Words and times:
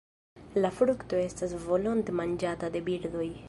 La 0.63 0.71
frukto 0.77 1.21
estas 1.25 1.53
volonte 1.67 2.17
manĝata 2.23 2.75
de 2.77 2.85
birdoj. 2.91 3.33